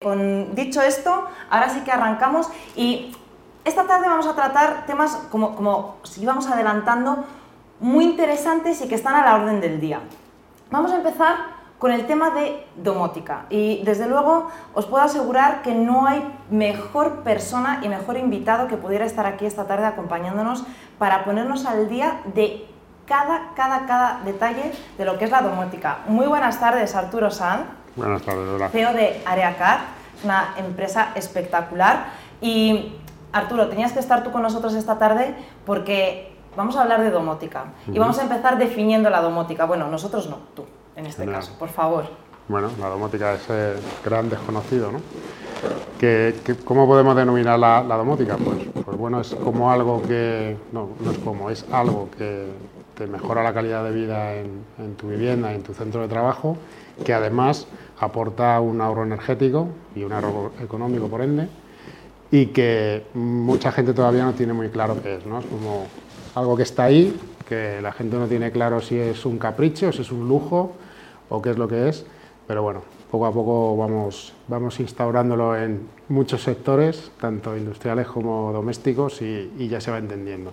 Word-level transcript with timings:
Con 0.00 0.54
dicho 0.54 0.80
esto, 0.80 1.24
ahora 1.50 1.70
sí 1.70 1.80
que 1.80 1.90
arrancamos 1.90 2.48
y 2.76 3.16
esta 3.64 3.82
tarde 3.82 4.06
vamos 4.06 4.28
a 4.28 4.36
tratar 4.36 4.86
temas 4.86 5.16
como, 5.28 5.56
como 5.56 5.96
si 6.04 6.22
íbamos 6.22 6.46
adelantando 6.46 7.24
muy 7.80 8.04
interesantes 8.04 8.80
y 8.80 8.86
que 8.86 8.94
están 8.94 9.16
a 9.16 9.24
la 9.24 9.34
orden 9.34 9.60
del 9.60 9.80
día. 9.80 9.98
Vamos 10.70 10.92
a 10.92 10.98
empezar 10.98 11.34
con 11.80 11.90
el 11.90 12.06
tema 12.06 12.30
de 12.30 12.64
domótica 12.76 13.46
y 13.50 13.82
desde 13.82 14.06
luego 14.06 14.48
os 14.72 14.86
puedo 14.86 15.02
asegurar 15.02 15.62
que 15.62 15.74
no 15.74 16.06
hay 16.06 16.32
mejor 16.48 17.24
persona 17.24 17.80
y 17.82 17.88
mejor 17.88 18.18
invitado 18.18 18.68
que 18.68 18.76
pudiera 18.76 19.04
estar 19.04 19.26
aquí 19.26 19.46
esta 19.46 19.66
tarde 19.66 19.86
acompañándonos 19.86 20.62
para 21.00 21.24
ponernos 21.24 21.66
al 21.66 21.88
día 21.88 22.20
de 22.36 22.68
cada, 23.04 23.52
cada, 23.56 23.84
cada 23.86 24.20
detalle 24.24 24.72
de 24.96 25.04
lo 25.04 25.18
que 25.18 25.24
es 25.24 25.32
la 25.32 25.40
domótica. 25.40 26.02
Muy 26.06 26.28
buenas 26.28 26.60
tardes, 26.60 26.94
Arturo 26.94 27.32
Sanz. 27.32 27.62
Buenas 27.98 28.22
tardes, 28.22 28.48
hola. 28.48 28.68
CEO 28.68 28.92
de 28.92 29.20
AreaCAD, 29.26 29.78
una 30.24 30.54
empresa 30.56 31.10
espectacular. 31.16 32.06
Y 32.40 32.92
Arturo, 33.32 33.68
tenías 33.68 33.92
que 33.92 33.98
estar 33.98 34.22
tú 34.22 34.30
con 34.30 34.42
nosotros 34.42 34.72
esta 34.74 34.98
tarde 34.98 35.34
porque 35.66 36.32
vamos 36.56 36.76
a 36.76 36.82
hablar 36.82 37.02
de 37.02 37.10
domótica 37.10 37.64
y 37.92 37.98
vamos 37.98 38.18
a 38.18 38.22
empezar 38.22 38.56
definiendo 38.56 39.10
la 39.10 39.20
domótica. 39.20 39.64
Bueno, 39.64 39.88
nosotros 39.88 40.28
no, 40.30 40.38
tú, 40.54 40.64
en 40.96 41.06
este 41.06 41.26
caso, 41.26 41.52
por 41.58 41.68
favor. 41.68 42.04
Bueno, 42.46 42.70
la 42.80 42.88
domótica 42.88 43.34
es 43.34 43.50
el 43.50 43.76
gran 44.04 44.30
desconocido, 44.30 44.90
¿no? 44.92 45.00
¿Qué- 45.98 46.36
qué- 46.44 46.54
cómo 46.56 46.86
podemos 46.86 47.14
denominar 47.16 47.58
la, 47.58 47.82
la 47.82 47.96
domótica? 47.96 48.36
Pues, 48.36 48.58
pues 48.84 48.96
bueno, 48.96 49.20
es 49.20 49.34
como 49.34 49.70
algo 49.70 50.00
que, 50.02 50.56
no, 50.72 50.90
no 51.00 51.10
es 51.10 51.18
como, 51.18 51.50
es 51.50 51.66
algo 51.72 52.08
que 52.16 52.46
te 52.98 53.06
mejora 53.06 53.44
la 53.44 53.54
calidad 53.54 53.84
de 53.84 53.92
vida 53.92 54.34
en, 54.34 54.94
tu 54.96 55.08
vivienda, 55.08 55.54
en 55.54 55.62
tu 55.62 55.72
centro 55.72 56.02
de 56.02 56.08
trabajo, 56.08 56.58
que 57.04 57.14
además 57.14 57.68
aporta 58.00 58.60
un 58.60 58.80
ahorro 58.80 59.04
energético 59.04 59.68
y 59.94 60.02
un 60.02 60.12
ahorro 60.12 60.50
económico, 60.60 61.06
por 61.06 61.22
ende, 61.22 61.46
y 62.32 62.46
que 62.46 63.04
mucha 63.14 63.70
gente 63.70 63.94
todavía 63.94 64.24
no 64.24 64.32
tiene 64.32 64.52
muy 64.52 64.68
claro 64.68 65.00
qué 65.00 65.14
es, 65.14 65.26
¿no? 65.26 65.38
Es 65.38 65.46
como 65.46 65.86
algo 66.34 66.56
que 66.56 66.64
está 66.64 66.84
ahí, 66.84 67.16
que 67.48 67.80
la 67.80 67.92
gente 67.92 68.16
no 68.16 68.26
tiene 68.26 68.50
claro 68.50 68.80
si 68.80 68.98
es 68.98 69.24
un 69.24 69.38
capricho, 69.38 69.92
si 69.92 70.02
es 70.02 70.10
un 70.10 70.26
lujo 70.26 70.72
o 71.28 71.40
qué 71.40 71.50
es 71.50 71.56
lo 71.56 71.68
que 71.68 71.88
es, 71.88 72.04
pero 72.48 72.64
bueno, 72.64 72.82
poco 73.12 73.26
a 73.26 73.32
poco 73.32 73.76
vamos, 73.76 74.34
vamos 74.48 74.80
instaurándolo 74.80 75.56
en 75.56 75.86
muchos 76.08 76.42
sectores, 76.42 77.12
tanto 77.20 77.56
industriales 77.56 78.08
como 78.08 78.52
domésticos, 78.52 79.22
y, 79.22 79.52
y 79.56 79.68
ya 79.68 79.80
se 79.80 79.92
va 79.92 79.98
entendiendo. 79.98 80.52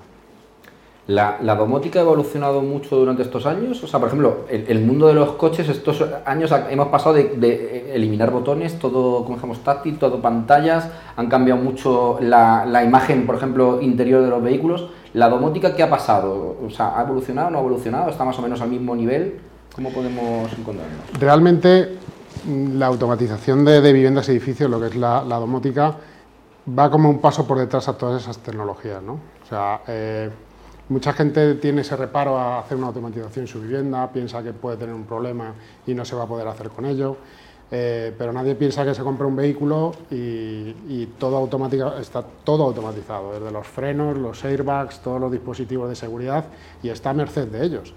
La, 1.08 1.38
la 1.42 1.56
domótica 1.56 2.00
ha 2.00 2.02
evolucionado 2.02 2.62
mucho 2.62 2.96
durante 2.96 3.22
estos 3.22 3.46
años. 3.46 3.84
O 3.84 3.88
sea, 3.88 4.00
por 4.00 4.08
ejemplo, 4.08 4.46
el, 4.50 4.80
mundo 4.82 5.08
de 5.08 5.14
los 5.14 5.34
coches, 5.34 5.70
estos 5.70 6.04
años 6.26 6.52
hemos 6.70 6.88
pasado 6.88 7.14
de, 7.14 7.92
eliminar 7.94 8.32
botones, 8.32 8.80
todo, 8.80 9.24
como 9.24 9.36
dijamos, 9.36 9.60
táctil, 9.60 10.00
todo 10.00 10.22
pantallas. 10.22 10.90
Han 11.16 11.28
cambiado 11.28 11.62
mucho 11.62 12.18
la, 12.22 12.66
la 12.66 12.84
imagen, 12.84 13.28
por 13.28 13.36
ejemplo, 13.36 13.82
interior 13.82 14.24
de 14.24 14.30
los 14.30 14.42
vehículos. 14.42 14.90
¿La 15.14 15.30
domótica 15.30 15.76
qué 15.76 15.84
ha 15.84 15.90
pasado? 15.90 16.58
O 16.66 16.70
sea, 16.72 17.00
¿ha 17.00 17.04
evolucionado, 17.04 17.52
no 17.52 17.60
ha 17.60 17.62
evolucionado? 17.62 18.10
¿Está 18.10 18.26
más 18.26 18.38
o 18.40 18.42
menos 18.42 18.60
al 18.62 18.70
mismo 18.70 18.96
nivel? 18.96 19.40
¿Cómo 19.76 19.92
podemos 19.92 20.52
encontrarnos? 20.58 21.02
Realmente 21.20 21.98
mm, 22.46 22.78
la 22.80 22.88
automatización 22.88 23.64
de, 23.64 23.80
de 23.80 23.94
viviendas 23.94 24.28
y 24.28 24.32
edificios, 24.32 24.70
lo 24.72 24.80
que 24.80 24.88
es 24.88 24.96
la, 24.96 25.24
la 25.24 25.38
domótica, 25.38 25.96
va 26.68 26.90
como 26.90 27.10
un 27.10 27.20
paso 27.20 27.46
por 27.46 27.60
detrás 27.60 27.88
a 27.88 27.98
todas 27.98 28.24
esas 28.24 28.40
tecnologías. 28.40 29.02
¿no? 29.04 29.14
O 29.14 29.48
sea, 29.48 29.82
eh, 29.88 30.30
mucha 30.90 31.14
gente 31.14 31.56
tiene 31.56 31.82
ese 31.82 31.96
reparo 31.96 32.38
a 32.38 32.60
hacer 32.60 32.78
una 32.78 32.88
automatización 32.88 33.46
en 33.46 33.48
su 33.48 33.62
vivienda, 33.62 34.12
piensa 34.12 34.44
que 34.44 34.54
puede 34.54 34.78
tener 34.78 34.94
un 34.94 35.06
problema 35.06 35.54
y 35.86 35.94
no 35.94 36.06
se 36.06 36.16
va 36.16 36.24
a 36.24 36.28
poder 36.28 36.48
hacer 36.48 36.70
con 36.70 36.86
ello. 36.86 37.18
eh, 37.72 38.14
pero 38.16 38.32
nadie 38.32 38.54
piensa 38.56 38.86
que 38.86 38.94
se 38.94 39.02
compra 39.02 39.26
un 39.26 39.36
vehículo 39.36 39.92
y, 40.12 41.06
todo 41.18 41.50
está 42.00 42.24
todo 42.44 42.64
automatizado, 42.64 43.34
desde 43.34 43.52
los 43.52 43.66
frenos, 43.68 44.18
los 44.18 44.44
airbags, 44.46 45.00
todos 45.00 45.20
los 45.20 45.32
dispositivos 45.32 45.90
de 45.90 45.96
seguridad 45.96 46.46
y 46.84 46.90
está 46.90 47.10
a 47.10 47.14
merced 47.14 47.48
de 47.48 47.66
ellos. 47.66 47.94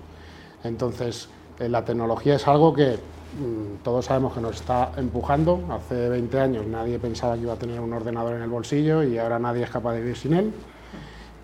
Entonces, 0.64 1.28
eh, 1.58 1.68
la 1.68 1.84
tecnología 1.84 2.36
es 2.36 2.48
algo 2.48 2.72
que 2.72 2.94
mm, 2.94 3.82
todos 3.84 4.06
sabemos 4.06 4.32
que 4.32 4.40
nos 4.40 4.56
está 4.56 4.92
empujando. 4.96 5.60
Hace 5.70 6.08
20 6.08 6.40
años 6.40 6.66
nadie 6.66 6.98
pensaba 6.98 7.34
que 7.34 7.42
iba 7.42 7.52
a 7.52 7.56
tener 7.56 7.80
un 7.80 7.92
ordenador 7.92 8.36
en 8.36 8.42
el 8.42 8.48
bolsillo 8.48 9.02
y 9.02 9.18
ahora 9.18 9.38
nadie 9.38 9.64
es 9.64 9.70
capaz 9.70 9.92
de 9.92 10.00
vivir 10.00 10.16
sin 10.16 10.32
él. 10.34 10.52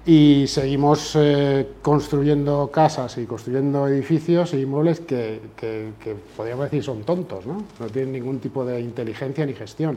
Y 0.06 0.46
seguimos 0.48 1.16
eh, 1.16 1.66
construyendo 1.80 2.70
casas 2.70 3.16
y 3.16 3.24
construyendo 3.24 3.88
edificios 3.88 4.52
e 4.52 4.60
inmuebles 4.60 5.00
que, 5.00 5.40
que- 5.56 5.92
podríamos 6.36 6.66
decir 6.66 6.82
son 6.84 7.04
tontos, 7.04 7.46
¿no? 7.46 7.64
No 7.80 7.86
tienen 7.86 8.12
ningún 8.12 8.38
tipo 8.38 8.66
de 8.66 8.80
inteligencia 8.80 9.46
ni 9.46 9.54
gestión. 9.54 9.96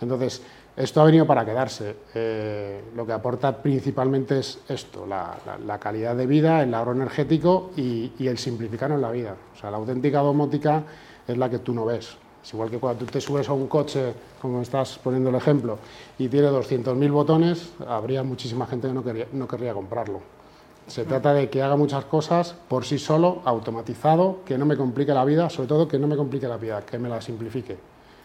Entonces, 0.00 0.42
esto 0.76 1.00
ha 1.00 1.04
venido 1.04 1.26
para 1.28 1.44
quedarse. 1.44 1.94
Eh, 2.12 2.80
lo 2.96 3.06
que 3.06 3.12
aporta 3.12 3.56
principalmente 3.62 4.40
es 4.40 4.58
esto, 4.68 5.06
la, 5.06 5.36
la- 5.46 5.58
la 5.58 5.78
calidad 5.78 6.16
de 6.16 6.26
vida, 6.26 6.62
el 6.64 6.74
ahorro 6.74 6.92
energético 6.92 7.70
y, 7.76 8.10
y 8.18 8.26
el 8.26 8.36
simplificarnos 8.36 9.00
la 9.00 9.12
vida. 9.12 9.36
O 9.54 9.60
sea, 9.60 9.70
la 9.70 9.76
auténtica 9.76 10.18
domótica 10.20 10.82
es 11.28 11.38
la 11.38 11.48
que 11.48 11.60
tú 11.60 11.72
no 11.72 11.84
ves. 11.84 12.16
Es 12.42 12.54
igual 12.54 12.70
que 12.70 12.78
cuando 12.78 13.04
tú 13.04 13.10
te 13.12 13.20
subes 13.20 13.48
a 13.48 13.52
un 13.52 13.66
coche, 13.68 14.14
como 14.40 14.62
estás 14.62 14.98
poniendo 14.98 15.28
el 15.30 15.36
ejemplo, 15.36 15.78
y 16.18 16.28
tiene 16.28 16.48
200.000 16.48 17.10
botones, 17.12 17.70
habría 17.86 18.22
muchísima 18.22 18.66
gente 18.66 18.88
que 18.88 18.94
no 18.94 19.04
querría, 19.04 19.26
no 19.32 19.46
querría 19.46 19.74
comprarlo. 19.74 20.20
Se 20.86 21.04
trata 21.04 21.32
de 21.34 21.48
que 21.50 21.62
haga 21.62 21.76
muchas 21.76 22.04
cosas 22.06 22.54
por 22.68 22.84
sí 22.84 22.98
solo, 22.98 23.42
automatizado, 23.44 24.38
que 24.44 24.56
no 24.58 24.64
me 24.66 24.76
complique 24.76 25.12
la 25.12 25.24
vida, 25.24 25.48
sobre 25.50 25.68
todo 25.68 25.86
que 25.86 25.98
no 25.98 26.06
me 26.08 26.16
complique 26.16 26.48
la 26.48 26.56
vida, 26.56 26.80
que 26.84 26.98
me 26.98 27.08
la 27.08 27.20
simplifique. 27.20 27.76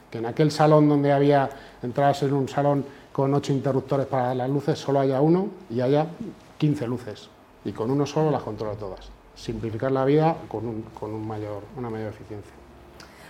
Que 0.10 0.18
en 0.20 0.26
aquel 0.26 0.50
salón 0.50 0.88
donde 0.88 1.12
había 1.12 1.50
entradas 1.84 2.24
en 2.24 2.34
un 2.34 2.48
salón 2.48 2.86
con 3.12 3.34
ocho 3.34 3.52
interruptores 3.54 4.08
para 4.08 4.34
las 4.34 4.50
luces, 4.50 4.80
solo 4.80 5.02
haya 5.02 5.22
uno 5.22 5.50
y 5.70 5.82
haya 5.82 6.08
15 6.58 6.88
luces. 6.88 7.30
Y 7.66 7.72
con 7.74 7.92
uno 7.92 8.06
solo 8.06 8.32
las 8.32 8.42
controla 8.44 8.74
todas. 8.76 9.10
Simplificar 9.36 9.92
la 9.92 10.06
vida 10.06 10.36
con, 10.48 10.66
un- 10.66 10.86
con 10.98 11.14
un 11.14 11.28
mayor, 11.28 11.62
una 11.78 11.90
mayor 11.90 12.10
eficiencia. 12.14 12.54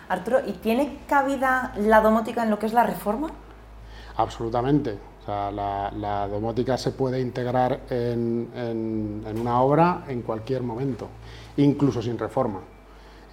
Arturo, 0.09 0.39
¿y 0.45 0.51
tiene 0.53 0.99
cabida 1.07 1.73
la 1.77 2.01
domótica 2.01 2.43
en 2.43 2.49
lo 2.49 2.59
que 2.59 2.65
es 2.67 2.73
la 2.73 2.83
reforma? 2.83 3.29
Absolutamente. 4.17 4.97
O 5.21 5.25
sea, 5.25 5.51
la, 5.51 5.91
la 5.97 6.27
domótica 6.27 6.77
se 6.77 6.91
puede 6.91 7.19
integrar 7.19 7.79
en, 7.89 8.49
en- 8.55 9.23
en 9.27 9.39
una 9.39 9.59
obra 9.61 10.03
en 10.07 10.21
cualquier 10.21 10.61
momento, 10.61 11.07
incluso 11.57 12.01
sin 12.01 12.17
reforma. 12.17 12.59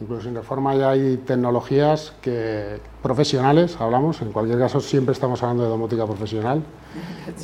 Incluso 0.01 0.23
sin 0.23 0.35
reforma 0.35 0.75
ya 0.75 0.91
hay 0.91 1.19
tecnologías 1.19 2.15
que, 2.23 2.81
profesionales, 3.03 3.77
hablamos, 3.79 4.21
en 4.23 4.33
cualquier 4.33 4.59
caso 4.59 4.81
siempre 4.81 5.13
estamos 5.13 5.41
hablando 5.43 5.65
de 5.65 5.69
domótica 5.69 6.07
profesional. 6.07 6.63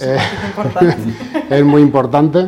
Eh, 0.02 0.18
es 1.50 1.64
muy 1.64 1.80
importante. 1.82 2.40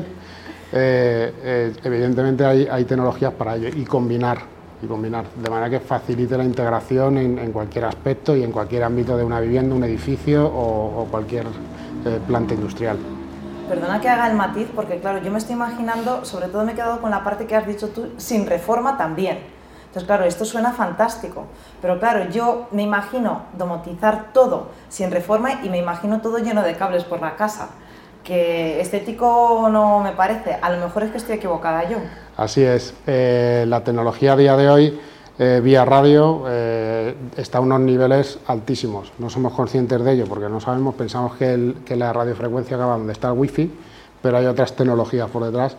Eh, 0.73 1.33
eh, 1.43 1.73
evidentemente 1.85 2.45
hay, 2.45 2.67
hay 2.71 2.85
tecnologías 2.85 3.33
para 3.35 3.57
ello 3.57 3.69
y 3.69 3.85
combinar, 3.85 4.39
y 4.83 4.87
combinar, 4.87 5.27
de 5.35 5.51
manera 5.51 5.71
que 5.71 5.81
facilite 5.81 6.37
la 6.37 6.45
integración 6.45 7.19
en, 7.19 7.39
en 7.39 7.53
cualquier 7.53 7.85
aspecto 7.85 8.35
y 8.35 8.43
en 8.43 8.53
cualquier 8.53 8.85
ámbito 8.85 9.17
de 9.17 9.25
una 9.25 9.41
vivienda, 9.41 9.75
un 9.75 9.85
edificio 9.85 10.47
o, 10.47 11.03
o 11.03 11.05
cualquier 11.07 11.47
eh, 12.07 12.19
planta 12.27 12.55
industrial. 12.55 12.99
Perdona 13.69 14.01
que 14.01 14.09
haga 14.09 14.29
el 14.29 14.37
matiz, 14.37 14.69
porque 14.75 14.99
claro, 14.99 15.23
yo 15.23 15.31
me 15.31 15.39
estoy 15.39 15.55
imaginando, 15.55 16.25
sobre 16.25 16.49
todo 16.49 16.65
me 16.65 16.73
he 16.73 16.75
quedado 16.75 17.01
con 17.01 17.11
la 17.11 17.23
parte 17.23 17.47
que 17.47 17.55
has 17.55 17.67
dicho 17.67 17.89
tú, 17.91 18.09
sin 18.17 18.47
reforma 18.47 18.97
también. 18.97 19.39
Entonces, 19.87 20.07
claro, 20.07 20.25
esto 20.25 20.45
suena 20.45 20.73
fantástico, 20.73 21.47
pero 21.83 21.99
claro, 21.99 22.31
yo 22.31 22.69
me 22.71 22.83
imagino 22.83 23.43
domotizar 23.59 24.33
todo 24.33 24.69
sin 24.89 25.11
reforma 25.11 25.65
y 25.65 25.69
me 25.69 25.79
imagino 25.79 26.21
todo 26.21 26.39
lleno 26.39 26.63
de 26.63 26.75
cables 26.75 27.03
por 27.03 27.21
la 27.21 27.35
casa, 27.35 27.71
que 28.25 28.81
estético 28.81 29.69
no 29.71 30.01
me 30.01 30.13
parece, 30.13 30.57
a 30.61 30.71
lo 30.71 30.85
mejor 30.85 31.05
es 31.05 31.11
que 31.11 31.19
estoy 31.19 31.37
equivocada 31.37 31.89
yo. 31.89 31.99
Así 32.37 32.63
es, 32.63 32.95
eh, 33.07 33.65
la 33.67 33.83
tecnología 33.83 34.35
a 34.35 34.37
día 34.37 34.57
de 34.57 34.69
hoy, 34.69 35.01
eh, 35.39 35.61
vía 35.63 35.85
radio, 35.85 36.45
eh, 36.49 37.15
está 37.37 37.59
a 37.59 37.61
unos 37.61 37.81
niveles 37.81 38.39
altísimos. 38.47 39.13
No 39.19 39.31
somos 39.31 39.53
conscientes 39.55 40.03
de 40.05 40.13
ello 40.13 40.27
porque 40.29 40.49
no 40.49 40.61
sabemos, 40.61 40.95
pensamos 40.95 41.37
que, 41.37 41.75
la 41.97 42.13
radiofrecuencia 42.13 42.77
acaba 42.77 42.97
donde 42.97 43.13
está 43.13 43.29
el 43.29 43.39
wifi, 43.39 43.71
pero 44.23 44.37
hay 44.37 44.47
otras 44.47 44.75
tecnologías 44.75 45.31
por 45.31 45.45
detrás 45.45 45.77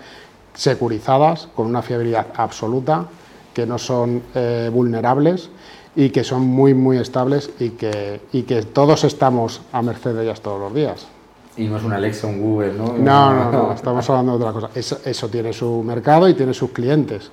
securizadas, 0.53 1.47
con 1.55 1.67
una 1.67 1.81
fiabilidad 1.81 2.27
absoluta, 2.35 3.05
que 3.53 3.65
no 3.65 3.77
son 3.77 4.23
vulnerables 4.71 5.49
y 5.95 6.09
que 6.09 6.23
son 6.23 6.41
muy, 6.41 6.73
muy 6.73 6.97
estables 6.97 7.51
y 7.59 7.71
que 7.71 8.65
todos 8.73 9.03
estamos 9.03 9.61
a 9.71 9.81
merced 9.81 10.13
de 10.13 10.23
ellas 10.23 10.41
todos 10.41 10.59
los 10.59 10.73
días. 10.73 11.07
Y 11.57 11.65
no 11.67 11.77
es 11.77 11.83
un 11.83 11.93
Alexa, 11.93 12.27
un 12.27 12.41
Google, 12.41 12.73
¿no? 12.73 12.93
No, 12.93 13.33
no, 13.33 13.51
no, 13.51 13.73
estamos 13.73 14.09
hablando 14.09 14.37
de 14.37 14.45
otra 14.45 14.53
cosa. 14.53 14.69
Eso, 14.79 14.99
eso 15.03 15.27
tiene 15.29 15.51
su 15.53 15.83
mercado 15.83 16.27
y 16.29 16.33
tiene 16.33 16.53
sus 16.53 16.71
clientes, 16.71 17.29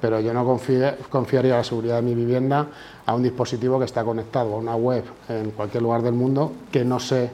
pero 0.00 0.20
yo 0.20 0.32
no 0.32 0.44
confie- 0.46 0.96
confiaría 1.10 1.56
la 1.56 1.64
seguridad 1.64 1.96
de 1.96 2.02
mi 2.02 2.14
vivienda 2.14 2.66
a 3.04 3.14
un 3.14 3.22
dispositivo 3.22 3.78
que 3.78 3.84
está 3.84 4.04
conectado 4.04 4.54
a 4.54 4.56
una 4.58 4.74
web 4.76 5.04
en 5.28 5.50
cualquier 5.50 5.82
lugar 5.82 6.02
del 6.02 6.14
mundo 6.14 6.52
que 6.70 6.84
no 6.84 6.98
sé 6.98 7.30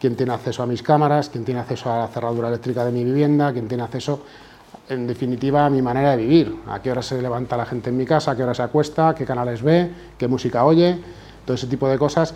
quién 0.00 0.14
tiene 0.14 0.32
acceso 0.32 0.62
a 0.62 0.66
mis 0.66 0.82
cámaras, 0.82 1.28
quién 1.30 1.44
tiene 1.44 1.60
acceso 1.60 1.90
a 1.92 1.98
la 2.00 2.08
cerradura 2.08 2.48
eléctrica 2.48 2.84
de 2.84 2.92
mi 2.92 3.02
vivienda, 3.04 3.52
quién 3.52 3.66
tiene 3.66 3.82
acceso, 3.82 4.20
en 4.88 5.06
definitiva, 5.06 5.66
a 5.66 5.70
mi 5.70 5.82
manera 5.82 6.10
de 6.12 6.18
vivir. 6.18 6.54
A 6.68 6.80
qué 6.80 6.90
hora 6.90 7.02
se 7.02 7.20
levanta 7.20 7.56
la 7.56 7.66
gente 7.66 7.90
en 7.90 7.96
mi 7.96 8.04
casa, 8.06 8.30
a 8.32 8.36
qué 8.36 8.42
hora 8.42 8.54
se 8.54 8.62
acuesta, 8.62 9.14
qué 9.14 9.24
canales 9.24 9.62
ve, 9.62 9.90
qué 10.16 10.28
música 10.28 10.64
oye, 10.64 10.98
todo 11.44 11.54
ese 11.54 11.66
tipo 11.66 11.88
de 11.88 11.98
cosas 11.98 12.32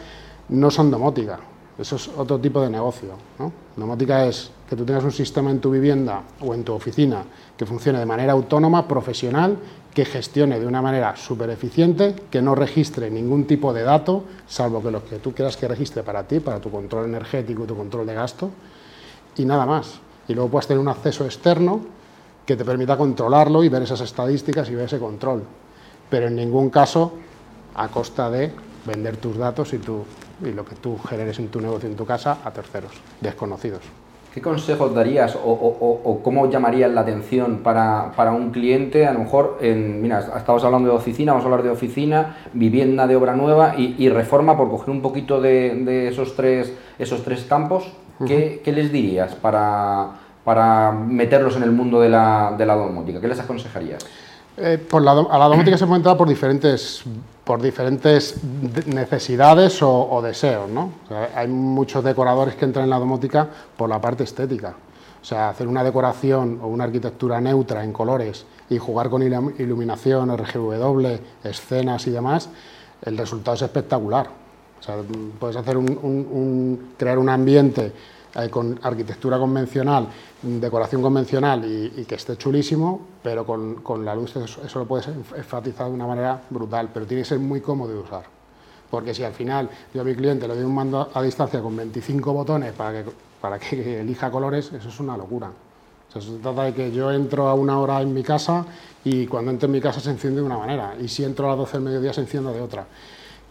no 0.48 0.70
son 0.70 0.90
domótica. 0.90 1.38
Eso 1.78 1.96
es 1.96 2.08
otro 2.16 2.38
tipo 2.38 2.60
de 2.60 2.68
negocio. 2.68 3.10
¿no? 3.38 3.52
Domótica 3.76 4.26
es 4.26 4.50
que 4.68 4.76
tú 4.76 4.84
tengas 4.84 5.04
un 5.04 5.12
sistema 5.12 5.50
en 5.50 5.60
tu 5.60 5.70
vivienda 5.70 6.22
o 6.40 6.54
en 6.54 6.64
tu 6.64 6.72
oficina 6.72 7.24
que 7.56 7.66
funcione 7.66 7.98
de 7.98 8.06
manera 8.06 8.32
autónoma, 8.32 8.86
profesional, 8.86 9.56
que 9.94 10.04
gestione 10.04 10.58
de 10.58 10.66
una 10.66 10.80
manera 10.80 11.14
súper 11.16 11.50
eficiente, 11.50 12.14
que 12.30 12.40
no 12.40 12.54
registre 12.54 13.10
ningún 13.10 13.46
tipo 13.46 13.72
de 13.72 13.82
dato, 13.82 14.24
salvo 14.46 14.82
que 14.82 14.90
los 14.90 15.02
que 15.02 15.18
tú 15.18 15.32
quieras 15.32 15.56
que 15.56 15.68
registre 15.68 16.02
para 16.02 16.26
ti, 16.26 16.40
para 16.40 16.60
tu 16.60 16.70
control 16.70 17.06
energético 17.06 17.64
y 17.64 17.66
tu 17.66 17.76
control 17.76 18.06
de 18.06 18.14
gasto, 18.14 18.50
y 19.36 19.44
nada 19.44 19.66
más. 19.66 20.00
Y 20.28 20.34
luego 20.34 20.50
puedes 20.50 20.66
tener 20.66 20.80
un 20.80 20.88
acceso 20.88 21.24
externo 21.24 21.80
que 22.46 22.56
te 22.56 22.64
permita 22.64 22.96
controlarlo 22.96 23.62
y 23.62 23.68
ver 23.68 23.82
esas 23.82 24.00
estadísticas 24.00 24.68
y 24.70 24.74
ver 24.74 24.86
ese 24.86 24.98
control. 24.98 25.42
Pero 26.08 26.26
en 26.28 26.36
ningún 26.36 26.70
caso 26.70 27.12
a 27.74 27.88
costa 27.88 28.30
de 28.30 28.52
vender 28.86 29.16
tus 29.16 29.36
datos 29.36 29.72
y, 29.72 29.78
tu, 29.78 30.04
y 30.44 30.52
lo 30.52 30.64
que 30.64 30.74
tú 30.74 30.98
generes 30.98 31.38
en 31.38 31.48
tu 31.48 31.60
negocio, 31.60 31.88
en 31.88 31.96
tu 31.96 32.06
casa, 32.06 32.38
a 32.44 32.50
terceros, 32.50 32.92
desconocidos. 33.20 33.82
¿Qué 34.32 34.40
consejos 34.40 34.94
darías 34.94 35.36
o, 35.36 36.20
cómo 36.24 36.48
llamarías 36.48 36.90
la 36.90 37.02
atención 37.02 37.58
para, 37.58 38.32
un 38.32 38.50
cliente? 38.50 39.06
A 39.06 39.12
lo 39.12 39.18
mejor, 39.18 39.58
en, 39.60 40.00
mira, 40.00 40.20
estamos 40.38 40.64
hablando 40.64 40.88
de 40.88 40.96
oficina, 40.96 41.32
vamos 41.32 41.44
a 41.44 41.48
hablar 41.48 41.62
de 41.62 41.68
oficina, 41.68 42.36
vivienda 42.54 43.06
de 43.06 43.14
obra 43.14 43.36
nueva 43.36 43.74
y, 43.76 44.08
reforma, 44.08 44.56
por 44.56 44.70
coger 44.70 44.88
un 44.88 45.02
poquito 45.02 45.38
de, 45.38 46.08
esos, 46.08 46.34
tres, 46.34 46.72
esos 46.98 47.22
tres 47.22 47.44
campos. 47.44 47.92
¿Qué, 48.26 48.62
les 48.64 48.90
dirías 48.90 49.34
para, 49.34 50.12
para, 50.44 50.92
meterlos 50.92 51.56
en 51.56 51.64
el 51.64 51.72
mundo 51.72 52.00
de 52.00 52.08
la, 52.08 52.54
de 52.56 52.64
la 52.64 52.74
domótica? 52.74 53.20
¿Qué 53.20 53.28
les 53.28 53.40
aconsejarías? 53.40 54.06
Eh, 54.56 54.78
por 54.78 55.02
la, 55.02 55.12
a 55.12 55.38
la 55.38 55.46
domótica 55.46 55.78
se 55.78 55.86
puede 55.86 55.98
entrar 55.98 56.16
por 56.16 56.28
diferentes, 56.28 57.02
por 57.44 57.62
diferentes 57.62 58.36
necesidades 58.86 59.78
o, 59.82 60.20
deseos. 60.22 60.68
¿no? 60.68 60.92
hay 61.34 61.48
muchos 61.48 62.04
decoradores 62.04 62.54
que 62.56 62.66
entran 62.66 62.84
en 62.84 62.90
la 62.90 62.98
domótica 62.98 63.48
por 63.76 63.88
la 63.88 64.00
parte 64.00 64.24
estética. 64.24 64.74
O 65.22 65.24
sea, 65.24 65.50
hacer 65.50 65.68
una 65.68 65.84
decoración 65.84 66.58
o 66.62 66.66
una 66.66 66.84
arquitectura 66.84 67.40
neutra 67.40 67.84
en 67.84 67.92
colores 67.92 68.44
y 68.68 68.78
jugar 68.78 69.08
con 69.08 69.22
iluminación, 69.22 70.36
RGW, 70.36 71.06
escenas 71.44 72.06
y 72.08 72.10
demás, 72.10 72.48
el 73.02 73.16
resultado 73.16 73.54
es 73.54 73.62
espectacular. 73.62 74.28
O 74.80 74.82
sea, 74.82 74.96
puedes 75.38 75.56
hacer 75.56 75.76
un, 75.76 76.94
crear 76.98 77.18
un 77.18 77.28
ambiente 77.28 77.92
eh, 78.34 78.48
con 78.48 78.80
arquitectura 78.82 79.38
convencional, 79.38 80.08
decoración 80.40 81.02
convencional 81.02 81.62
y, 81.66 82.04
que 82.06 82.14
esté 82.14 82.38
chulísimo, 82.38 83.08
pero 83.22 83.44
con, 83.44 84.04
la 84.06 84.14
luz 84.14 84.34
eso, 84.36 84.78
lo 84.78 84.86
puedes 84.86 85.06
enfatizar 85.08 85.88
de 85.88 85.92
una 85.92 86.06
manera 86.06 86.40
brutal, 86.48 86.88
pero 86.94 87.04
tiene 87.04 87.24
que 87.24 87.28
ser 87.28 87.38
muy 87.38 87.60
cómodo 87.60 87.92
de 87.92 87.98
usar. 87.98 88.24
Porque 88.90 89.12
si 89.12 89.22
al 89.22 89.34
final 89.34 89.68
yo 89.92 90.00
a 90.00 90.04
mi 90.04 90.14
cliente 90.14 90.48
le 90.48 90.54
doy 90.54 90.64
un 90.64 90.74
mando 90.74 91.10
a 91.12 91.20
distancia 91.20 91.60
con 91.60 91.76
25 91.76 92.32
botones 92.32 92.72
para 92.72 93.58
que, 93.58 94.00
elija 94.00 94.30
colores, 94.30 94.72
eso 94.72 94.88
es 94.88 95.00
una 95.00 95.14
locura. 95.14 95.50
Se 96.08 96.20
trata 96.38 96.64
de 96.64 96.72
que 96.72 96.90
yo 96.90 97.10
entro 97.12 97.48
a 97.48 97.54
una 97.54 97.78
hora 97.78 98.00
en 98.00 98.14
mi 98.14 98.22
casa 98.22 98.64
y 99.04 99.26
cuando 99.26 99.50
entro 99.50 99.66
en 99.66 99.72
mi 99.72 99.80
casa 99.82 100.00
se 100.00 100.08
enciende 100.08 100.40
de 100.40 100.46
una 100.46 100.56
manera 100.56 100.94
y 100.98 101.08
si 101.08 101.22
entro 101.22 101.46
a 101.46 101.50
las 101.50 101.58
12 101.58 101.72
del 101.72 101.82
mediodía 101.82 102.14
se 102.14 102.22
encienda 102.22 102.50
de 102.50 102.62
otra, 102.62 102.86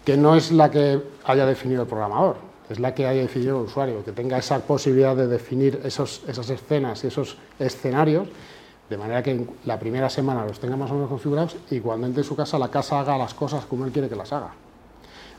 que 0.04 0.18
no 0.18 0.36
es 0.36 0.52
la 0.52 0.72
que 0.72 1.04
haya 1.26 1.46
definido 1.46 1.84
el 1.84 1.88
programador 1.88 2.51
es 2.72 2.80
la 2.80 2.94
que 2.94 3.06
haya 3.06 3.22
decidido 3.22 3.58
el 3.58 3.66
usuario, 3.66 4.04
que 4.04 4.12
tenga 4.12 4.38
esa 4.38 4.60
posibilidad 4.60 5.16
de 5.16 5.28
definir 5.28 5.82
esos, 5.84 6.22
esas 6.28 6.50
escenas 6.50 7.04
y 7.04 7.08
esos 7.08 7.38
escenarios, 7.60 8.28
de 8.90 8.98
manera 8.98 9.24
que 9.24 9.46
la 9.66 9.80
primera 9.80 10.10
semana 10.10 10.46
los 10.46 10.60
tenga 10.60 10.76
más 10.76 10.92
o 10.92 10.96
menos 10.96 11.10
configurados 11.10 11.56
y 11.70 11.80
cuando 11.80 12.08
entre 12.08 12.22
en 12.22 12.28
su 12.28 12.36
casa, 12.36 12.60
la 12.60 12.70
casa 12.70 13.00
haga 13.00 13.18
las 13.18 13.34
cosas 13.34 13.66
como 13.66 13.86
él 13.86 13.92
quiere 13.92 14.10
que 14.10 14.16
las 14.16 14.32
haga. 14.34 14.52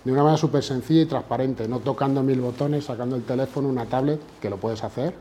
De 0.05 0.11
una 0.11 0.23
manera 0.23 0.39
súper 0.39 0.63
sencilla 0.63 1.03
y 1.03 1.07
transparente, 1.07 1.69
no 1.69 1.79
tocando 1.79 2.23
mil 2.23 2.41
botones, 2.41 2.85
sacando 2.85 3.15
el 3.17 3.23
teléfono, 3.23 3.69
una 3.69 3.87
tablet, 3.87 4.21
que 4.41 4.51
lo 4.51 4.57
puedes 4.57 4.83
hacer 4.83 5.15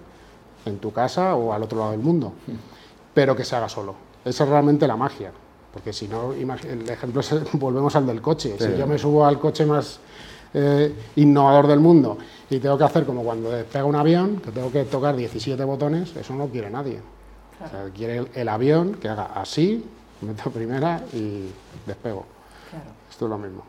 en 0.66 0.80
tu 0.80 0.92
casa 0.92 1.36
o 1.36 1.54
al 1.54 1.63
otro 1.63 1.80
lado 1.80 1.92
del 1.92 2.00
mundo, 2.00 2.34
pero 3.13 3.36
que 3.36 3.44
se 3.44 3.56
haga 3.56 3.69
solo. 3.69 3.96
Esa 4.25 4.44
es 4.44 4.50
realmente 4.50 4.88
la 4.88 4.96
magia, 4.96 5.31
porque 5.74 5.94
si 5.94 6.08
no, 6.08 6.34
el 6.34 6.90
ejemplo 6.90 7.22
es, 7.22 7.34
volvemos 7.54 7.96
al 7.96 8.08
del 8.08 8.22
coche. 8.22 8.56
Si 8.58 8.78
yo 8.78 8.88
me 8.88 8.98
subo 8.98 9.25
al 9.25 9.40
coche 9.40 9.66
más 9.66 10.00
eh, 10.53 10.94
innovador 11.15 11.68
del 11.68 11.80
mundo 11.80 12.18
y 12.50 12.59
tengo 12.59 12.77
que 12.77 12.83
hacer 12.83 13.06
como 13.06 13.24
cuando 13.24 13.50
despega 13.51 13.86
un 13.86 13.95
avión, 13.95 14.42
que 14.44 14.51
tengo 14.51 14.71
que 14.71 14.83
tocar 14.83 15.15
17 15.15 15.63
botones, 15.63 16.13
eso 16.15 16.36
no 16.36 16.48
quiere 16.48 16.69
nadie. 16.69 17.00
O 17.63 17.69
sea, 17.69 17.86
quiere 17.95 18.25
el, 18.33 18.50
avión 18.50 18.95
que 18.95 19.07
haga 19.07 19.31
así, 19.36 19.86
meto 20.21 20.50
primera 20.51 21.01
y 21.13 21.50
despego. 21.86 22.25
Esto 23.09 23.25
es 23.25 23.30
lo 23.30 23.38
mismo. 23.38 23.63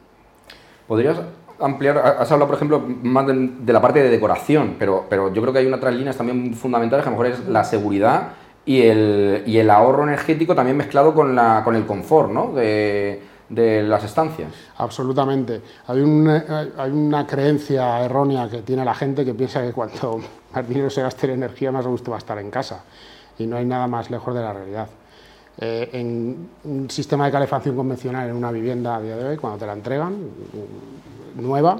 ¿Podrías 0.89 1.17
ampliar? 1.61 1.99
Has 1.99 2.33
hablado, 2.33 2.49
por 2.49 2.57
ejemplo, 2.57 2.81
más 2.81 3.27
de, 3.27 3.73
la 3.73 3.81
parte 3.81 4.03
de 4.03 4.09
decoración, 4.09 4.77
pero, 4.79 5.07
pero 5.09 5.33
yo 5.33 5.41
creo 5.43 5.53
que 5.53 5.61
hay 5.61 5.73
otras 5.73 5.95
líneas 5.95 6.17
también 6.17 6.55
fundamentales, 6.55 7.05
que 7.05 7.09
a 7.09 7.13
lo 7.13 7.19
mejor 7.19 7.33
es 7.35 7.49
la 7.49 7.63
seguridad 7.63 8.31
y 8.65 8.83
el, 8.83 9.45
y 9.47 9.59
el 9.59 9.71
ahorro 9.71 10.03
energético 10.05 10.55
también 10.55 10.77
mezclado 10.77 11.15
con, 11.15 11.37
la, 11.37 11.63
con 11.65 11.77
el 11.77 11.87
confort, 11.87 12.31
¿no? 12.31 12.53
De, 12.53 13.23
de 13.53 13.83
las 13.83 14.03
estancias. 14.03 14.51
Absolutamente. 14.79 15.61
Hay 15.87 16.01
una, 16.01 16.69
hay 16.77 16.91
una 16.91 17.27
creencia 17.27 18.03
errónea 18.05 18.49
que 18.49 18.63
tiene 18.63 18.85
la 18.85 18.95
gente 18.95 19.25
que 19.25 19.35
piensa 19.35 19.63
que 19.63 19.73
cuanto 19.73 20.21
más 20.55 20.69
dinero 20.69 20.91
se 20.91 21.03
gaste 21.03 21.27
en 21.27 21.35
energía, 21.35 21.71
más 21.71 21.87
gusto 21.87 22.11
va 22.11 22.17
a 22.17 22.19
estar 22.19 22.39
en 22.39 22.51
casa. 22.51 22.83
Y 23.39 23.47
no 23.47 23.57
hay 23.57 23.67
nada 23.67 23.87
más 23.87 24.11
lejos 24.11 24.35
de 24.35 24.41
la 24.41 24.53
realidad. 24.53 24.89
Eh, 25.59 25.91
en 25.93 26.49
un 26.65 26.91
sistema 26.91 27.27
de 27.27 27.33
calefacción 27.33 27.77
convencional 27.77 28.29
en 28.29 28.35
una 28.35 28.51
vivienda 28.51 28.97
a 28.97 29.03
día 29.03 29.17
de 29.17 29.25
hoy, 29.29 29.37
cuando 29.37 29.59
te 29.59 29.67
la 29.67 29.75
entregan, 29.75 30.17
nueva, 31.37 31.79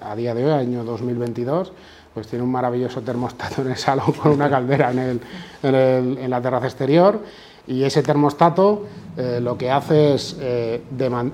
a, 0.00 0.16
día 0.16 0.34
de 0.34 0.44
hoy, 0.44 0.50
año 0.50 0.82
2022, 0.82 1.72
pues 2.12 2.26
tiene 2.26 2.44
un 2.44 2.50
maravilloso 2.50 3.00
termostato 3.00 3.62
en 3.62 3.70
el 3.70 3.76
salón 3.76 4.12
con 4.12 4.32
una 4.32 4.50
caldera 4.50 4.90
en, 4.90 4.98
el, 4.98 6.18
en 6.18 6.30
la 6.30 6.40
terraza 6.40 6.66
exterior 6.66 7.20
y 7.66 7.84
ese 7.84 8.02
termostato 8.02 8.86
eh, 9.16 9.40
lo 9.42 9.56
que 9.56 9.70
hace 9.70 10.14
es 10.14 10.36
eh, 10.40 10.80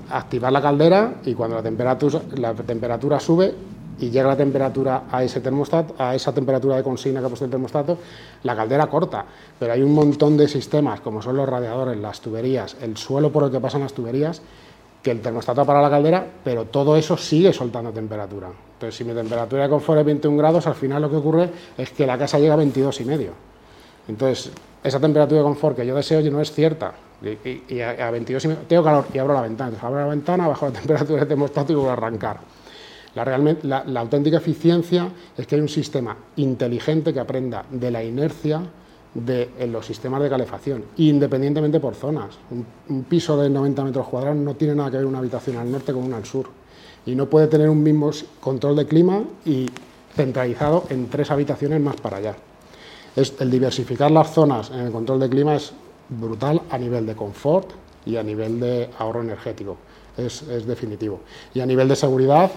activar 0.09 0.51
la 0.51 0.61
caldera 0.61 1.15
y 1.25 1.33
cuando 1.33 1.55
la 1.55 1.63
temperatura, 1.63 3.19
sube 3.19 3.53
y 3.99 4.09
llega 4.09 4.27
la 4.27 4.37
temperatura 4.37 5.03
a 5.11 5.23
ese 5.23 5.41
termostato, 5.41 5.95
a 5.97 6.15
esa 6.15 6.33
temperatura 6.33 6.77
de 6.77 6.83
consigna 6.83 7.19
que 7.19 7.25
ha 7.25 7.29
puesto 7.29 7.45
el 7.45 7.51
termostato, 7.51 7.97
la 8.43 8.55
caldera 8.55 8.87
corta. 8.87 9.25
Pero 9.57 9.73
hay 9.73 9.81
un 9.81 9.93
montón 9.93 10.37
de 10.37 10.47
sistemas, 10.47 11.01
como 11.01 11.21
son 11.21 11.35
los 11.35 11.49
radiadores, 11.49 11.97
las 11.97 12.21
tuberías, 12.21 12.77
el 12.81 12.95
suelo 12.95 13.31
por 13.31 13.43
el 13.43 13.51
que 13.51 13.59
pasan 13.59 13.81
las 13.81 13.93
tuberías, 13.93 14.41
que 15.01 15.11
el 15.11 15.21
termostato 15.21 15.65
para 15.65 15.81
la 15.81 15.89
caldera, 15.89 16.25
pero 16.43 16.65
todo 16.65 16.95
eso 16.95 17.17
sigue 17.17 17.53
soltando 17.53 17.91
temperatura. 17.91 18.47
Entonces, 18.73 18.95
si 18.95 19.03
mi 19.03 19.13
temperatura 19.13 19.63
de 19.63 19.69
confort 19.69 19.99
es 19.99 20.05
21 20.05 20.37
grados, 20.37 20.67
al 20.67 20.75
final 20.75 21.01
lo 21.01 21.09
que 21.09 21.15
ocurre 21.17 21.49
es 21.77 21.91
que 21.91 22.05
la 22.05 22.17
casa 22.17 22.39
llega 22.39 22.53
a 22.53 22.57
22 22.57 23.01
y 23.01 23.05
medio. 23.05 23.48
Entonces, 24.09 24.51
esa 24.83 24.99
temperatura 24.99 25.39
de 25.39 25.45
confort 25.45 25.77
que 25.77 25.85
yo 25.85 25.95
deseo 25.95 26.19
no 26.31 26.41
es 26.41 26.51
cierta. 26.51 26.93
Y, 27.21 27.79
a, 27.81 28.09
22 28.09 28.45
y 28.45 28.47
tengo 28.67 28.83
calor 28.83 29.05
y 29.13 29.19
abro 29.19 29.33
la 29.33 29.41
ventana. 29.41 29.69
Entonces, 29.69 29.83
abro 29.83 29.99
la 29.99 30.07
ventana, 30.07 30.47
bajo 30.47 30.65
la 30.65 30.71
temperatura 30.79 31.21
de 31.21 31.25
termostato 31.27 31.71
y 31.71 31.75
voy 31.75 31.89
a 31.89 31.93
arrancar. 31.93 32.39
La, 33.13 33.23
realmente, 33.23 33.67
la, 33.67 33.83
auténtica 33.99 34.37
eficiencia 34.37 35.09
es 35.37 35.45
que 35.45 35.55
hay 35.55 35.61
un 35.61 35.69
sistema 35.69 36.15
inteligente 36.37 37.13
que 37.13 37.19
aprenda 37.19 37.65
de 37.69 37.91
la 37.91 38.03
inercia 38.03 38.61
de 39.13 39.49
en 39.57 39.71
los 39.71 39.85
sistemas 39.85 40.21
de 40.21 40.29
calefacción, 40.29 40.83
independientemente 40.97 41.79
por 41.79 41.95
zonas. 41.95 42.37
Un, 42.51 42.65
un, 42.89 43.03
piso 43.03 43.37
de 43.37 43.49
90 43.49 43.83
metros 43.83 44.07
cuadrados 44.07 44.37
no 44.37 44.55
tiene 44.55 44.75
nada 44.75 44.91
que 44.91 44.97
ver 44.97 45.05
una 45.05 45.19
habitación 45.19 45.57
al 45.57 45.71
norte 45.71 45.93
con 45.93 46.03
una 46.03 46.17
al 46.17 46.25
sur. 46.25 46.47
Y 47.05 47.15
no 47.15 47.27
puede 47.27 47.47
tener 47.47 47.69
un 47.69 47.81
mismo 47.81 48.11
control 48.39 48.75
de 48.75 48.85
clima 48.85 49.23
y 49.45 49.67
centralizado 50.15 50.85
en 50.89 51.09
tres 51.09 51.29
habitaciones 51.31 51.79
más 51.81 51.95
para 51.97 52.17
allá 52.17 52.35
el 53.15 53.51
diversificar 53.51 54.11
las 54.11 54.33
zonas 54.33 54.69
en 54.71 54.79
el 54.79 54.91
control 54.91 55.19
de 55.19 55.29
clima 55.29 55.55
es 55.55 55.73
brutal 56.09 56.61
a 56.69 56.77
nivel 56.77 57.05
de 57.05 57.15
confort 57.15 57.71
y 58.05 58.17
a 58.17 58.23
nivel 58.23 58.59
de 58.59 58.89
ahorro 58.97 59.21
energético. 59.21 59.77
Es, 60.17 60.45
definitivo. 60.67 61.21
Y 61.53 61.61
a 61.61 61.65
nivel 61.65 61.87
de 61.87 61.95
seguridad, 61.95 62.51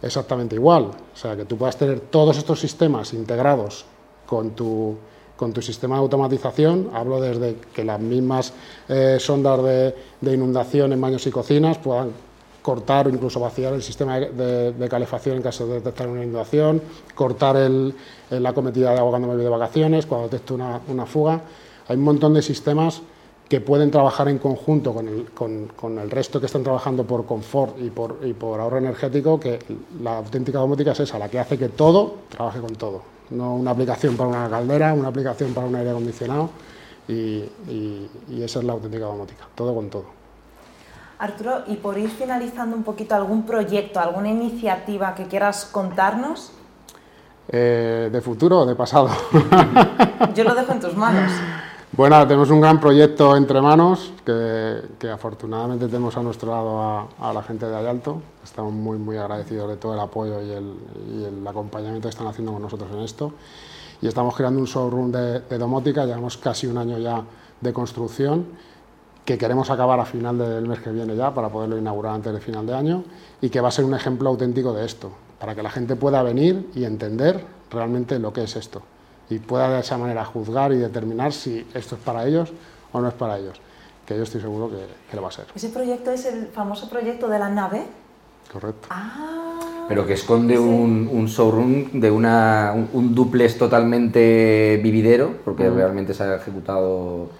exactamente 0.00 0.54
igual. 0.54 0.84
O 0.84 1.16
sea, 1.16 1.36
que 1.36 1.44
tú 1.44 1.58
puedas 1.58 1.76
tener 1.76 2.00
todos 2.00 2.38
estos 2.38 2.58
sistemas 2.58 3.12
integrados 3.12 3.84
con 4.26 4.52
tu, 4.52 4.96
con 5.36 5.52
tu 5.52 5.60
sistema 5.60 5.96
de 5.96 6.02
automatización. 6.02 6.90
Hablo 6.94 7.20
desde 7.20 7.56
que 7.74 7.84
las 7.84 8.00
mismas 8.00 8.54
eh, 8.88 9.18
sondas 9.20 9.62
de, 9.62 9.94
de 10.20 10.32
inundación 10.32 10.92
en 10.92 11.00
baños 11.00 11.26
y 11.26 11.30
cocinas 11.30 11.76
puedan 11.78 12.12
cortar 12.62 13.08
o 13.08 13.10
incluso 13.10 13.40
vaciar 13.40 13.74
el 13.74 13.82
sistema 13.82 14.18
de, 14.18 14.88
calefacción 14.88 15.36
en 15.36 15.42
caso 15.42 15.66
de 15.66 15.74
detectar 15.74 16.08
una 16.08 16.22
inundación, 16.22 16.80
cortar 17.14 17.56
la 18.30 18.52
cometida 18.52 18.92
de 18.92 18.98
agua 18.98 19.10
cuando 19.10 19.28
me 19.28 19.34
voy 19.34 19.42
de 19.42 19.50
vacaciones, 19.50 20.06
cuando 20.06 20.28
detecto 20.28 20.54
una, 20.54 21.06
fuga. 21.06 21.42
Hay 21.88 21.96
un 21.96 22.04
montón 22.04 22.32
de 22.32 22.42
sistemas 22.42 23.02
que 23.48 23.60
pueden 23.60 23.90
trabajar 23.90 24.28
en 24.28 24.38
conjunto 24.38 24.94
con 24.94 25.98
el, 25.98 26.10
resto 26.10 26.40
que 26.40 26.46
están 26.46 26.62
trabajando 26.62 27.04
por 27.04 27.26
confort 27.26 27.78
y 27.80 27.90
por, 27.90 28.16
por, 28.34 28.60
ahorro 28.60 28.78
energético, 28.78 29.38
que 29.38 29.58
la 30.00 30.18
auténtica 30.18 30.58
domótica 30.58 30.92
es 30.92 31.00
esa, 31.00 31.18
la 31.18 31.28
que 31.28 31.38
hace 31.38 31.58
que 31.58 31.68
todo 31.68 32.14
trabaje 32.30 32.60
con 32.60 32.74
todo. 32.76 33.02
No 33.30 33.56
una 33.56 33.72
aplicación 33.72 34.16
para 34.16 34.30
una 34.30 34.48
caldera, 34.48 34.94
una 34.94 35.08
aplicación 35.08 35.52
para 35.52 35.66
un 35.66 35.74
aire 35.74 35.90
acondicionado, 35.90 36.50
y, 37.08 37.44
y 38.30 38.42
esa 38.42 38.60
es 38.60 38.64
la 38.64 38.72
auténtica 38.74 39.04
domótica, 39.04 39.48
todo 39.54 39.74
con 39.74 39.90
todo. 39.90 40.21
Arturo, 41.22 41.62
y 41.68 41.76
por 41.76 41.96
ir 41.98 42.10
finalizando 42.10 42.74
un 42.74 42.82
poquito, 42.82 43.14
¿algún 43.14 43.46
proyecto, 43.46 44.00
alguna 44.00 44.28
iniciativa 44.28 45.14
que 45.14 45.26
quieras 45.26 45.64
contarnos? 45.70 46.50
Eh, 47.46 48.08
¿De 48.10 48.20
futuro 48.20 48.58
o 48.58 48.66
de 48.66 48.74
pasado? 48.74 49.08
Yo 50.34 50.42
lo 50.42 50.52
dejo 50.52 50.72
en 50.72 50.80
tus 50.80 50.96
manos. 50.96 51.30
Bueno, 51.92 52.26
tenemos 52.26 52.50
un 52.50 52.60
gran 52.60 52.80
proyecto 52.80 53.36
entre 53.36 53.60
manos 53.60 54.12
que, 54.26 55.08
afortunadamente 55.08 55.86
tenemos 55.86 56.16
a 56.16 56.22
nuestro 56.22 56.50
lado 56.50 57.06
a, 57.20 57.32
la 57.32 57.42
gente 57.44 57.66
de 57.66 57.76
Ayalto. 57.76 58.20
Estamos 58.42 58.72
muy, 58.72 58.98
muy 58.98 59.16
agradecidos 59.16 59.68
de 59.68 59.76
todo 59.76 59.94
el 59.94 60.00
apoyo 60.00 60.42
y 60.42 60.50
el, 60.50 61.46
acompañamiento 61.46 62.08
que 62.08 62.14
están 62.14 62.26
haciendo 62.26 62.52
con 62.52 62.62
nosotros 62.62 62.90
en 62.92 62.98
esto. 62.98 63.32
Y 64.00 64.08
estamos 64.08 64.34
creando 64.34 64.58
un 64.58 64.66
showroom 64.66 65.12
de, 65.12 65.38
de 65.38 65.56
domótica, 65.56 66.04
llevamos 66.04 66.36
casi 66.36 66.66
un 66.66 66.78
año 66.78 66.98
ya 66.98 67.22
de 67.60 67.72
construcción 67.72 68.72
que 69.24 69.38
queremos 69.38 69.70
acabar 69.70 70.00
a 70.00 70.04
final 70.04 70.38
del 70.38 70.66
mes 70.66 70.80
que 70.80 70.90
viene 70.90 71.14
ya 71.14 71.32
para 71.32 71.48
poderlo 71.48 71.78
inaugurar 71.78 72.14
antes 72.14 72.32
del 72.32 72.42
final 72.42 72.66
de 72.66 72.74
año 72.74 73.04
y 73.40 73.50
que 73.50 73.60
va 73.60 73.68
a 73.68 73.70
ser 73.70 73.84
un 73.84 73.94
ejemplo 73.94 74.28
auténtico 74.28 74.72
de 74.72 74.84
esto, 74.84 75.12
para 75.38 75.54
que 75.54 75.62
la 75.62 75.70
gente 75.70 75.96
pueda 75.96 76.22
venir 76.22 76.70
y 76.74 76.84
entender 76.84 77.44
realmente 77.70 78.18
lo 78.18 78.32
que 78.32 78.44
es 78.44 78.56
esto 78.56 78.82
y 79.32 79.38
pueda 79.38 79.70
de 79.70 79.80
esa 79.80 79.96
manera 79.98 80.24
juzgar 80.24 80.72
y 80.72 80.76
determinar 80.76 81.32
si 81.32 81.66
esto 81.74 81.94
es 81.94 82.00
para 82.00 82.26
ellos 82.26 82.52
o 82.92 83.00
no 83.00 83.08
es 83.08 83.14
para 83.14 83.38
ellos, 83.38 83.60
que 84.06 84.16
yo 84.16 84.22
estoy 84.22 84.40
seguro 84.40 84.70
que, 84.70 85.16
lo 85.16 85.22
va 85.22 85.28
a 85.28 85.32
ser. 85.32 85.46
¿Ese 85.54 85.70
proyecto 85.70 86.10
es 86.10 86.26
el 86.26 86.46
famoso 86.48 86.88
proyecto 86.88 87.28
de 87.28 87.38
la 87.38 87.48
nave? 87.48 87.84
Correcto. 88.52 88.88
Ah, 88.90 89.86
Pero 89.88 90.06
que 90.06 90.12
esconde 90.12 90.58
un, 90.58 91.26
showroom 91.26 92.00
de 92.00 92.10
una, 92.10 92.74
un, 92.92 93.14
duplex 93.14 93.56
totalmente 93.56 94.78
vividero, 94.82 95.36
porque 95.44 95.70
realmente 95.70 96.12
se 96.12 96.24
ha 96.24 96.36
ejecutado 96.36 97.30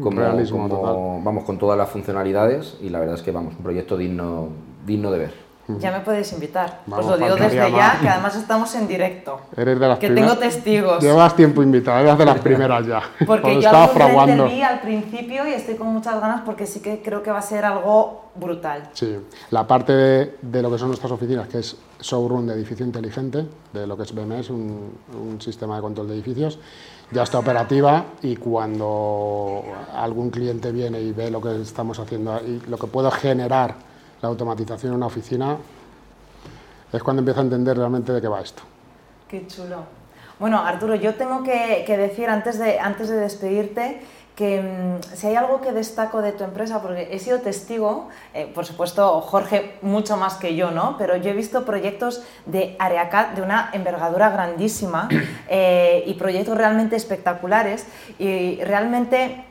como, 0.00 1.20
vamos 1.22 1.44
con 1.44 1.58
todas 1.58 1.78
las 1.78 1.88
funcionalidades 1.88 2.76
y 2.80 2.88
la 2.88 3.00
verdad 3.00 3.16
es 3.16 3.22
que 3.22 3.32
vamos 3.32 3.54
un 3.56 3.62
proyecto 3.62 3.96
digno 3.96 4.48
digno 4.86 5.10
de 5.10 5.18
ver 5.18 5.46
ya 5.68 5.90
me 5.90 6.00
podéis 6.00 6.32
invitar. 6.32 6.82
Os 6.88 7.06
lo 7.06 7.16
digo 7.16 7.34
desde 7.34 7.70
ya, 7.72 7.98
que 8.00 8.08
además 8.08 8.36
estamos 8.36 8.72
en 8.76 8.86
directo. 8.86 9.40
Eres 9.56 9.80
de 9.80 9.88
las 9.88 9.98
que 9.98 10.10
tengo 10.10 10.36
testigos. 10.36 11.02
Llevas 11.02 11.34
tiempo 11.34 11.62
invitado, 11.62 12.00
eres 12.00 12.18
de 12.18 12.24
las 12.24 12.38
primeras 12.38 12.86
ya. 12.86 13.02
Porque 13.26 13.54
yo 13.54 13.60
estaba 13.60 13.88
fraguando. 13.88 14.46
vi 14.46 14.62
al 14.62 14.80
principio 14.80 15.46
y 15.46 15.52
estoy 15.52 15.74
con 15.74 15.88
muchas 15.88 16.20
ganas 16.20 16.42
porque 16.42 16.66
sí 16.66 16.80
que 16.80 17.02
creo 17.02 17.22
que 17.22 17.30
va 17.30 17.38
a 17.38 17.42
ser 17.42 17.64
algo 17.64 18.26
brutal. 18.36 18.90
Sí, 18.92 19.16
la 19.50 19.66
parte 19.66 19.92
de, 19.92 20.62
lo 20.62 20.70
que 20.70 20.78
son 20.78 20.88
nuestras 20.88 21.10
oficinas, 21.10 21.48
que 21.48 21.58
es 21.58 21.76
showroom 22.00 22.46
de 22.46 22.54
edificio 22.54 22.86
inteligente, 22.86 23.46
de 23.72 23.86
lo 23.86 23.96
que 23.96 24.04
es 24.04 24.14
BMS, 24.14 24.50
un, 24.50 24.92
un 25.14 25.40
sistema 25.40 25.76
de 25.76 25.82
control 25.82 26.08
de 26.08 26.14
edificios, 26.14 26.58
ya 27.10 27.22
está 27.22 27.38
operativa 27.38 28.04
y 28.22 28.36
cuando 28.36 29.62
algún 29.94 30.30
cliente 30.30 30.72
viene 30.72 31.00
y 31.00 31.12
ve 31.12 31.30
lo 31.30 31.40
que 31.40 31.60
estamos 31.62 31.98
haciendo 31.98 32.40
y 32.40 32.60
lo 32.68 32.76
que 32.76 32.86
puedo 32.86 33.10
generar 33.10 33.74
la 34.20 34.28
automatización 34.28 34.92
en 34.92 34.96
una 34.96 35.06
oficina, 35.06 35.56
es 36.92 37.02
cuando 37.02 37.20
empieza 37.20 37.40
a 37.40 37.44
entender 37.44 37.76
realmente 37.76 38.12
de 38.12 38.20
qué 38.20 38.28
va 38.28 38.40
esto. 38.40 38.62
Qué 39.28 39.46
chulo. 39.46 39.84
Bueno, 40.38 40.58
Arturo, 40.58 40.94
yo 40.94 41.14
tengo 41.14 41.42
que, 41.42 41.84
decir 41.96 42.28
antes 42.28 42.58
de, 42.58 42.78
antes 42.78 43.08
de 43.08 43.16
despedirte 43.16 44.02
que 44.36 44.60
mm, 44.60 45.16
si 45.16 45.26
hay 45.28 45.34
algo 45.34 45.62
que 45.62 45.72
destaco 45.72 46.20
de 46.20 46.32
tu 46.32 46.44
empresa, 46.44 46.82
porque 46.82 47.08
he 47.10 47.18
sido 47.18 47.40
testigo, 47.40 48.08
eh, 48.34 48.50
por 48.54 48.66
supuesto 48.66 49.20
Jorge 49.22 49.78
mucho 49.80 50.16
más 50.18 50.34
que 50.34 50.54
yo, 50.54 50.70
¿no? 50.70 50.96
Pero 50.98 51.16
yo 51.16 51.30
he 51.30 51.32
visto 51.32 51.64
proyectos 51.64 52.22
de 52.44 52.76
Areacat 52.78 53.34
de 53.34 53.42
una 53.42 53.70
envergadura 53.72 54.28
grandísima 54.28 55.08
eh, 55.48 56.04
y 56.06 56.14
proyectos 56.14 56.56
realmente 56.56 56.96
espectaculares 56.96 57.86
y 58.18 58.62
realmente 58.62 59.44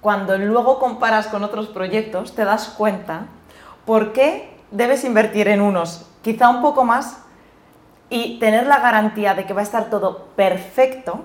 cuando 0.00 0.36
luego 0.36 0.80
comparas 0.80 1.28
con 1.28 1.44
otros 1.44 1.68
proyectos 1.68 2.34
te 2.34 2.44
das 2.44 2.68
cuenta 2.68 3.26
por 3.84 4.12
qué 4.12 4.56
debes 4.72 5.04
invertir 5.04 5.46
en 5.48 5.60
unos 5.60 6.04
quizá 6.22 6.48
un 6.48 6.60
poco 6.60 6.84
más 6.84 7.18
y 8.10 8.40
tener 8.40 8.66
la 8.66 8.78
garantía 8.80 9.34
de 9.34 9.46
que 9.46 9.52
va 9.52 9.60
a 9.60 9.64
estar 9.64 9.88
todo 9.88 10.26
perfecto 10.34 11.24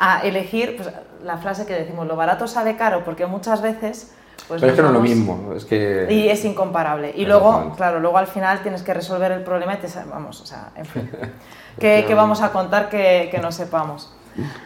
a 0.00 0.20
elegir 0.22 0.76
pues, 0.76 0.88
la 1.22 1.36
frase 1.36 1.66
que 1.66 1.74
decimos, 1.74 2.06
lo 2.06 2.16
barato 2.16 2.48
sale 2.48 2.76
caro, 2.76 3.04
porque 3.04 3.26
muchas 3.26 3.60
veces... 3.62 4.12
Pues 4.48 4.60
Pero 4.60 4.72
es 4.72 4.76
que 4.76 4.82
no 4.82 4.88
es 4.88 4.94
lo 4.94 5.00
mismo, 5.00 5.52
es 5.54 5.64
que... 5.64 6.06
Y 6.10 6.28
es 6.28 6.44
incomparable. 6.44 7.12
Y 7.16 7.24
luego, 7.26 7.72
claro, 7.76 8.00
luego 8.00 8.18
al 8.18 8.26
final 8.26 8.62
tienes 8.62 8.82
que 8.82 8.94
resolver 8.94 9.32
el 9.32 9.42
problema 9.42 9.74
y 9.74 9.76
te... 9.78 9.88
Vamos, 10.10 10.40
o 10.40 10.46
sea, 10.46 10.70
en 10.76 10.86
fin. 10.86 11.10
¿Qué, 11.78 12.14
vamos 12.14 12.42
a 12.42 12.50
contar 12.52 12.88
que, 12.88 13.28
que 13.30 13.38
no 13.38 13.52
sepamos? 13.52 14.12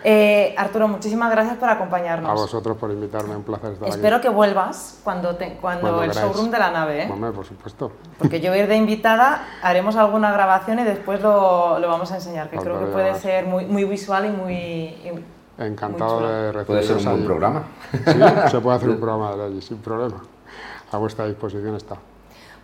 Eh, 0.02 0.54
Arturo, 0.57 0.88
muchísimas 0.88 1.31
gracias 1.31 1.57
por 1.57 1.69
acompañarnos. 1.69 2.31
A 2.31 2.35
vosotros 2.35 2.76
por 2.76 2.90
invitarme, 2.90 3.37
un 3.37 3.43
placer 3.43 3.73
estar 3.73 3.88
Espero 3.88 4.21
que 4.21 4.28
vuelvas 4.28 5.00
cuando, 5.02 5.37
cuando, 5.61 6.02
el 6.02 6.11
showroom 6.11 6.50
de 6.50 6.59
la 6.59 6.71
nave. 6.71 7.04
¿eh? 7.04 7.09
por 7.35 7.45
supuesto. 7.45 7.93
Porque 8.19 8.40
yo 8.40 8.50
voy 8.50 8.61
a 8.61 8.62
ir 8.62 8.69
de 8.69 8.76
invitada, 8.76 9.47
haremos 9.62 9.97
alguna 9.97 10.33
grabación 10.33 10.78
y 10.81 10.85
después 10.85 11.21
lo, 11.21 11.78
lo 11.78 11.88
vamos 11.88 12.12
a 12.12 12.16
enseñar, 12.16 12.50
que 12.50 12.59
creo 12.59 12.78
que 12.78 12.87
puede 12.87 13.14
ser 13.14 13.47
muy, 13.47 13.64
muy 13.66 13.85
visual 13.85 14.26
y 14.26 14.31
muy... 14.31 15.25
Encantado 15.58 16.26
de 16.26 16.52
recibir. 16.52 16.66
Puede 16.66 16.82
ser 16.82 16.96
un 16.96 17.04
buen 17.04 17.25
programa. 17.25 17.62
Sí, 17.92 18.50
se 18.50 18.61
puede 18.61 18.76
hacer 18.76 18.88
un 18.90 19.00
programa 19.00 19.37
de 19.37 19.44
allí 19.44 19.62
sin 19.62 19.78
problema. 19.78 20.23
A 20.90 20.99
vuestra 20.99 21.26
disposición 21.26 21.76
está. 21.76 21.96